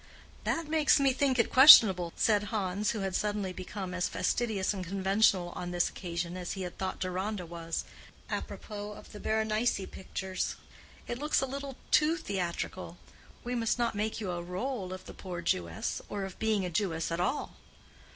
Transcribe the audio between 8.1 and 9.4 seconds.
apropos of the